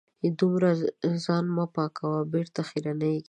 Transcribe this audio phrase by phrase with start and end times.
[0.39, 0.69] دومره
[1.25, 3.19] ځان مه پاکوه .بېرته خیرنېږې